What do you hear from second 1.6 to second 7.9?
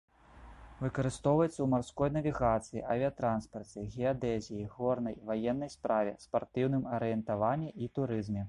марской навігацыі, авіятранспарце, геадэзіі, горнай, ваеннай справе, спартыўным арыентаванні